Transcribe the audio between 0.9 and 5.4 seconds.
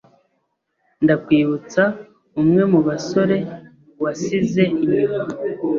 Ndakwibutsa umwe mubasore wasize inyuma?